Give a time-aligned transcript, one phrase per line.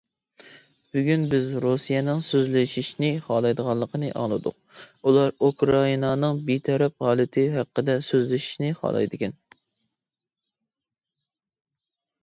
[0.93, 9.39] بۈگۈن بىز رۇسىيەنىڭ سۆزلىشىشنى خالايدىغانلىقىنى ئاڭلىدۇق، ئۇلار ئۇكرائىنانىڭ بىتەرەپ ھالىتى ھەققىدە سۆزلىشىشنى خالايدىكەن.